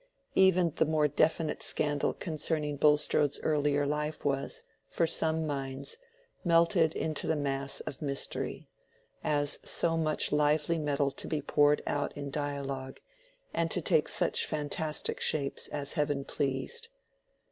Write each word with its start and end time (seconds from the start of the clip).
Even 0.33 0.73
the 0.75 0.85
more 0.85 1.07
definite 1.07 1.61
scandal 1.61 2.11
concerning 2.11 2.75
Bulstrode's 2.75 3.39
earlier 3.41 3.85
life 3.85 4.25
was, 4.25 4.63
for 4.89 5.05
some 5.05 5.45
minds, 5.45 5.97
melted 6.43 6.95
into 6.95 7.27
the 7.27 7.35
mass 7.35 7.81
of 7.81 8.01
mystery, 8.01 8.67
as 9.23 9.59
so 9.63 9.95
much 9.97 10.31
lively 10.31 10.79
metal 10.79 11.11
to 11.11 11.27
be 11.27 11.39
poured 11.39 11.83
out 11.85 12.17
in 12.17 12.31
dialogue, 12.31 12.99
and 13.53 13.69
to 13.69 13.79
take 13.79 14.07
such 14.07 14.47
fantastic 14.47 15.19
shapes 15.21 15.67
as 15.67 15.93
heaven 15.93 16.25
pleased. 16.25 16.89